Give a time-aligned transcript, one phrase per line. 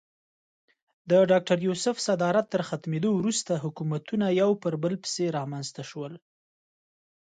[1.09, 6.13] د ډاکټر یوسف صدارت تر ختمېدو وروسته حکومتونه یو پر بل پسې رامنځته شول.